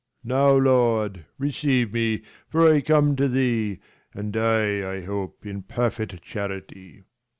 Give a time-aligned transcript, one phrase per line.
[0.27, 0.33] 225
[0.65, 3.81] Now, Lord, receive me, for I come to thee,
[4.15, 7.03] And die, I hope, in perfit charity.